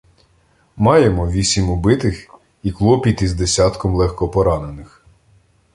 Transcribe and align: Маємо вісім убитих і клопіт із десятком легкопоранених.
Маємо 0.77 1.27
вісім 1.31 1.69
убитих 1.69 2.29
і 2.63 2.71
клопіт 2.71 3.21
із 3.21 3.33
десятком 3.33 3.95
легкопоранених. 3.95 5.05